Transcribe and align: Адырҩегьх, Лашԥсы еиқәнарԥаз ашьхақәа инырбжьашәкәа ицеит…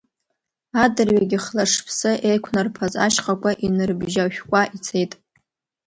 Адырҩегьх, 0.83 1.45
Лашԥсы 1.55 2.11
еиқәнарԥаз 2.29 2.93
ашьхақәа 3.05 3.51
инырбжьашәкәа 3.65 4.61
ицеит… 4.75 5.11